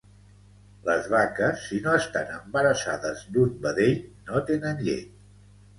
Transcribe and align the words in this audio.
Les 0.87 1.09
vaques 1.15 1.59
si 1.67 1.79
no 1.89 1.93
estan 1.99 2.33
embarassades 2.39 3.25
d'un 3.37 3.53
vedell 3.69 3.97
no 4.33 4.45
tenen 4.51 4.85
llet 4.91 5.19